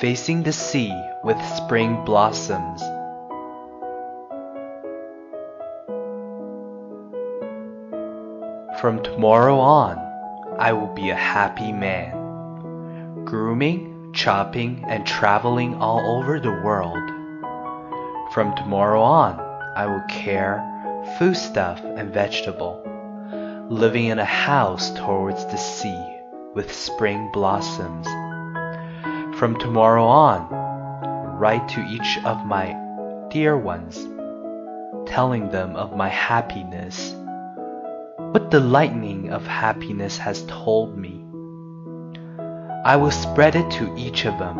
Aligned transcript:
Facing 0.00 0.42
the 0.42 0.52
sea 0.52 0.92
with 1.24 1.40
spring 1.56 2.04
blossoms. 2.04 2.82
From 8.78 9.02
tomorrow 9.02 9.58
on, 9.58 9.96
I 10.58 10.74
will 10.74 10.92
be 10.92 11.08
a 11.08 11.16
happy 11.16 11.72
man, 11.72 13.24
grooming, 13.24 14.12
chopping, 14.12 14.84
and 14.86 15.06
traveling 15.06 15.76
all 15.76 16.18
over 16.18 16.38
the 16.40 16.60
world. 16.62 16.98
From 18.34 18.54
tomorrow 18.54 19.00
on, 19.00 19.40
I 19.76 19.86
will 19.86 20.04
care 20.10 20.62
foodstuff 21.18 21.80
and 21.82 22.12
vegetable, 22.12 22.82
living 23.70 24.06
in 24.06 24.18
a 24.18 24.26
house 24.26 24.90
towards 24.90 25.46
the 25.46 25.56
sea 25.56 26.18
with 26.54 26.70
spring 26.70 27.30
blossoms. 27.32 28.06
From 29.38 29.58
tomorrow 29.58 30.06
on, 30.06 30.48
write 31.38 31.68
to 31.68 31.84
each 31.84 32.18
of 32.24 32.46
my 32.46 32.74
dear 33.28 33.54
ones, 33.54 34.08
telling 35.06 35.50
them 35.50 35.76
of 35.76 35.94
my 35.94 36.08
happiness 36.08 37.14
what 38.16 38.50
the 38.50 38.60
lightning 38.60 39.30
of 39.30 39.46
happiness 39.46 40.16
has 40.16 40.42
told 40.46 40.96
me. 40.96 41.22
I 42.82 42.96
will 42.96 43.10
spread 43.10 43.56
it 43.56 43.70
to 43.72 43.94
each 43.94 44.24
of 44.24 44.38
them. 44.38 44.56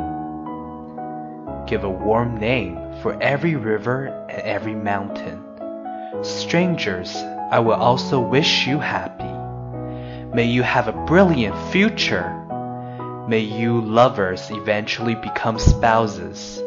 Give 1.67 1.85
a 1.85 1.89
warm 1.89 2.39
name 2.39 2.77
for 3.01 3.19
every 3.23 3.57
river 3.57 4.07
and 4.29 4.43
every 4.43 4.75
mountain. 4.75 5.43
Strangers, 6.23 7.17
I 7.51 7.61
will 7.61 7.73
also 7.73 8.21
wish 8.21 8.67
you 8.67 8.79
happy. 8.79 9.25
May 10.35 10.45
you 10.45 10.63
have 10.63 10.89
a 10.89 11.05
brilliant 11.07 11.57
future. 11.73 12.46
May 13.29 13.41
you 13.41 13.81
lovers 13.81 14.53
eventually 14.53 15.17
become 15.17 15.59
spouses. 15.59 16.63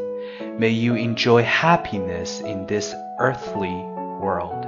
May 0.58 0.72
you 0.72 0.96
enjoy 0.96 1.44
happiness 1.44 2.42
in 2.42 2.66
this 2.66 2.94
earthly 3.18 3.74
world. 4.20 4.66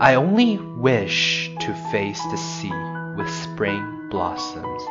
I 0.00 0.14
only 0.14 0.58
wish 0.58 1.50
to 1.58 1.74
face 1.90 2.22
the 2.30 2.36
sea 2.36 2.72
with 3.16 3.28
spring 3.28 4.08
blossoms. 4.10 4.82